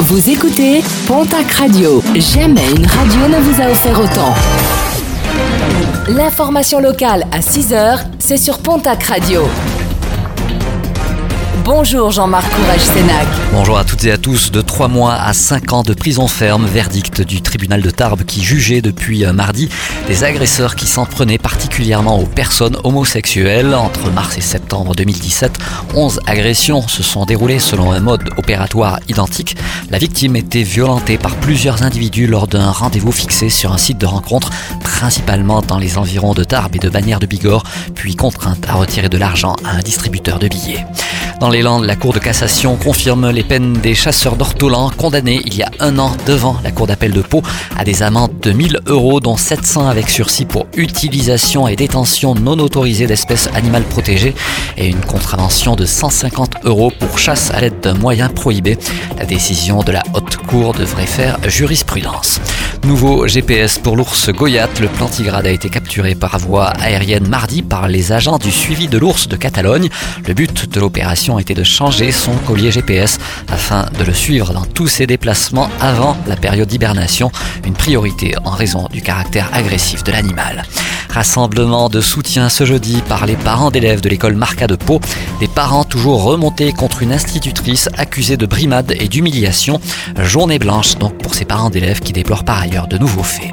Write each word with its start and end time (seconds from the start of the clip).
Vous 0.00 0.28
écoutez 0.30 0.82
Pontac 1.06 1.50
Radio. 1.52 2.02
Jamais 2.14 2.68
une 2.76 2.86
radio 2.86 3.28
ne 3.28 3.38
vous 3.40 3.62
a 3.62 3.70
offert 3.70 3.98
autant. 4.00 4.34
L'information 6.08 6.80
locale 6.80 7.24
à 7.32 7.40
6h, 7.40 8.00
c'est 8.18 8.36
sur 8.36 8.58
Pontac 8.58 9.02
Radio. 9.04 9.42
Bonjour 11.64 12.10
Jean-Marc 12.10 12.54
Courage-Sénac. 12.54 13.26
Bonjour 13.50 13.78
à 13.78 13.84
toutes 13.84 14.04
et 14.04 14.12
à 14.12 14.18
tous. 14.18 14.52
De 14.52 14.60
3 14.60 14.88
mois 14.88 15.14
à 15.14 15.32
5 15.32 15.72
ans 15.72 15.82
de 15.82 15.94
prison 15.94 16.28
ferme, 16.28 16.66
verdict 16.66 17.22
du 17.22 17.40
tribunal 17.40 17.80
de 17.80 17.88
Tarbes 17.88 18.24
qui 18.24 18.42
jugeait 18.42 18.82
depuis 18.82 19.24
euh, 19.24 19.32
mardi 19.32 19.70
des 20.06 20.24
agresseurs 20.24 20.76
qui 20.76 20.86
s'en 20.86 21.06
prenaient 21.06 21.38
particulièrement 21.38 22.18
aux 22.18 22.26
personnes 22.26 22.76
homosexuelles. 22.84 23.74
Entre 23.74 24.10
mars 24.10 24.36
et 24.36 24.42
septembre 24.42 24.94
2017, 24.94 25.56
11 25.94 26.20
agressions 26.26 26.86
se 26.86 27.02
sont 27.02 27.24
déroulées 27.24 27.58
selon 27.58 27.92
un 27.92 28.00
mode 28.00 28.28
opératoire 28.36 29.00
identique. 29.08 29.56
La 29.88 29.96
victime 29.96 30.36
était 30.36 30.64
violentée 30.64 31.16
par 31.16 31.34
plusieurs 31.36 31.82
individus 31.82 32.26
lors 32.26 32.46
d'un 32.46 32.72
rendez-vous 32.72 33.12
fixé 33.12 33.48
sur 33.48 33.72
un 33.72 33.78
site 33.78 33.96
de 33.96 34.06
rencontre, 34.06 34.50
principalement 34.80 35.62
dans 35.62 35.78
les 35.78 35.96
environs 35.96 36.34
de 36.34 36.44
Tarbes 36.44 36.76
et 36.76 36.78
de 36.78 36.90
Bagnères 36.90 37.20
de 37.20 37.26
Bigorre, 37.26 37.64
puis 37.94 38.16
contrainte 38.16 38.66
à 38.68 38.74
retirer 38.74 39.08
de 39.08 39.16
l'argent 39.16 39.56
à 39.64 39.70
un 39.70 39.80
distributeur 39.80 40.38
de 40.38 40.48
billets. 40.48 40.84
Dans 41.44 41.50
les 41.50 41.60
Landes, 41.60 41.84
la 41.84 41.94
Cour 41.94 42.14
de 42.14 42.20
cassation 42.20 42.74
confirme 42.76 43.28
les 43.28 43.42
peines 43.42 43.74
des 43.74 43.94
chasseurs 43.94 44.36
d'ortolans 44.36 44.90
condamnés 44.96 45.42
il 45.44 45.54
y 45.54 45.62
a 45.62 45.70
un 45.78 45.98
an 45.98 46.16
devant 46.24 46.56
la 46.64 46.70
Cour 46.70 46.86
d'appel 46.86 47.12
de 47.12 47.20
Pau 47.20 47.42
à 47.76 47.84
des 47.84 48.02
amendes 48.02 48.32
de 48.40 48.50
1000 48.50 48.80
euros, 48.86 49.20
dont 49.20 49.36
700 49.36 49.86
avec 49.86 50.08
sursis 50.08 50.46
pour 50.46 50.66
utilisation 50.74 51.68
et 51.68 51.76
détention 51.76 52.34
non 52.34 52.58
autorisée 52.58 53.06
d'espèces 53.06 53.50
animales 53.54 53.82
protégées 53.82 54.34
et 54.78 54.88
une 54.88 55.02
contravention 55.02 55.76
de 55.76 55.84
150 55.84 56.64
euros 56.64 56.90
pour 56.98 57.18
chasse 57.18 57.50
à 57.50 57.60
l'aide 57.60 57.78
d'un 57.80 57.92
moyen 57.92 58.30
prohibé. 58.30 58.78
La 59.18 59.26
décision 59.26 59.82
de 59.82 59.92
la 59.92 60.02
Haute 60.14 60.38
Cour 60.38 60.72
devrait 60.72 61.04
faire 61.04 61.36
jurisprudence. 61.46 62.40
Nouveau 62.84 63.26
GPS 63.26 63.78
pour 63.78 63.96
l'ours 63.96 64.30
Goyat, 64.30 64.68
le 64.78 64.88
plantigrade 64.88 65.46
a 65.46 65.50
été 65.50 65.70
capturé 65.70 66.14
par 66.14 66.38
voie 66.38 66.68
aérienne 66.80 67.26
mardi 67.26 67.62
par 67.62 67.88
les 67.88 68.12
agents 68.12 68.36
du 68.36 68.50
suivi 68.50 68.88
de 68.88 68.98
l'ours 68.98 69.26
de 69.26 69.36
Catalogne. 69.36 69.88
Le 70.26 70.34
but 70.34 70.70
de 70.70 70.80
l'opération 70.80 71.33
était 71.38 71.54
de 71.54 71.62
changer 71.62 72.12
son 72.12 72.34
collier 72.46 72.70
GPS 72.70 73.18
afin 73.48 73.86
de 73.98 74.04
le 74.04 74.12
suivre 74.12 74.52
dans 74.52 74.64
tous 74.64 74.88
ses 74.88 75.06
déplacements 75.06 75.70
avant 75.80 76.16
la 76.26 76.36
période 76.36 76.68
d'hibernation, 76.68 77.30
une 77.64 77.74
priorité 77.74 78.34
en 78.44 78.50
raison 78.50 78.88
du 78.92 79.02
caractère 79.02 79.50
agressif 79.52 80.04
de 80.04 80.12
l'animal. 80.12 80.64
Rassemblement 81.10 81.88
de 81.88 82.00
soutien 82.00 82.48
ce 82.48 82.64
jeudi 82.64 83.00
par 83.08 83.26
les 83.26 83.36
parents 83.36 83.70
d'élèves 83.70 84.00
de 84.00 84.08
l'école 84.08 84.34
Marca 84.34 84.66
de 84.66 84.74
Pau. 84.74 85.00
Des 85.38 85.46
parents 85.46 85.84
toujours 85.84 86.24
remontés 86.24 86.72
contre 86.72 87.02
une 87.02 87.12
institutrice 87.12 87.88
accusée 87.96 88.36
de 88.36 88.46
brimade 88.46 88.94
et 88.98 89.06
d'humiliation. 89.06 89.80
Journée 90.22 90.58
blanche 90.58 90.96
donc 90.98 91.16
pour 91.18 91.34
ces 91.34 91.44
parents 91.44 91.70
d'élèves 91.70 92.00
qui 92.00 92.12
déplorent 92.12 92.44
par 92.44 92.60
ailleurs 92.60 92.88
de 92.88 92.98
nouveaux 92.98 93.22
faits. 93.22 93.52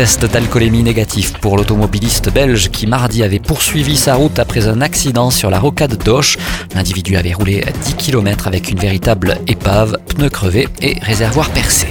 Test 0.00 0.24
d'alcoolémie 0.24 0.82
négatif 0.82 1.34
pour 1.34 1.58
l'automobiliste 1.58 2.32
belge 2.32 2.70
qui 2.70 2.86
mardi 2.86 3.22
avait 3.22 3.38
poursuivi 3.38 3.98
sa 3.98 4.14
route 4.14 4.38
après 4.38 4.66
un 4.66 4.80
accident 4.80 5.28
sur 5.28 5.50
la 5.50 5.58
rocade 5.58 6.02
d'Auch. 6.02 6.38
L'individu 6.74 7.18
avait 7.18 7.34
roulé 7.34 7.62
à 7.62 7.70
10 7.70 7.96
km 7.96 8.46
avec 8.46 8.70
une 8.70 8.78
véritable 8.78 9.36
épave, 9.46 9.98
pneus 10.08 10.30
crevés 10.30 10.68
et 10.80 10.98
réservoir 11.00 11.50
percé. 11.50 11.88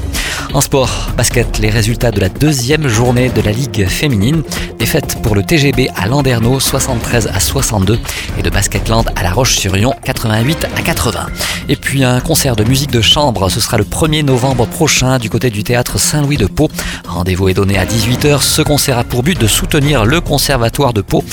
En 0.52 0.62
sport, 0.62 1.12
basket, 1.16 1.60
les 1.60 1.70
résultats 1.70 2.10
de 2.10 2.20
la 2.20 2.28
deuxième 2.28 2.88
journée 2.88 3.30
de 3.30 3.40
la 3.40 3.52
Ligue 3.52 3.88
féminine. 3.88 4.42
Défaite 4.80 5.22
pour 5.22 5.36
le 5.36 5.44
TGB 5.44 5.90
à 5.96 6.08
Landerneau, 6.08 6.60
73 6.60 7.28
à 7.28 7.40
62. 7.40 8.00
Et 8.40 8.42
de 8.42 8.50
Basketland 8.50 9.06
à 9.16 9.22
La 9.22 9.32
Roche-sur-Yon, 9.32 9.94
88 10.04 10.68
à 10.76 10.82
80. 10.82 11.28
Et 11.70 11.76
puis 11.76 12.04
un 12.04 12.20
concert 12.20 12.56
de 12.56 12.64
musique 12.64 12.90
de 12.90 13.02
chambre, 13.02 13.50
ce 13.50 13.60
sera 13.60 13.78
le 13.78 13.84
1er 13.84 14.24
novembre 14.24 14.66
prochain 14.66 15.20
du 15.20 15.30
côté 15.30 15.52
du 15.52 15.64
théâtre 15.64 16.00
Saint-Louis 16.00 16.38
de 16.38 16.48
Pau. 16.48 16.68
Rendez-vous 17.08 17.50
est 17.50 17.54
donné 17.54 17.78
à 17.78 17.86
18h. 17.86 18.42
Ce 18.42 18.64
concert 18.64 18.98
a 18.98 19.04
pour 19.04 19.22
but 19.22 19.40
de 19.40 19.48
soutenir 19.48 20.04
le 20.04 20.20
conservatoire 20.20 20.94
de 20.94 21.02
Pau, 21.02 21.24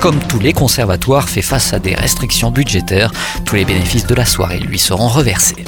comme 0.00 0.18
tous 0.18 0.38
les 0.38 0.54
conservatoires 0.54 1.28
fait 1.28 1.42
face 1.42 1.74
à 1.74 1.78
des 1.78 1.94
restrictions 1.94 2.50
budgétaires. 2.50 3.12
Tous 3.44 3.54
les 3.54 3.66
bénéfices 3.66 4.06
de 4.06 4.14
la 4.14 4.24
soirée 4.24 4.60
lui 4.60 4.78
seront 4.78 5.08
reversés. 5.08 5.66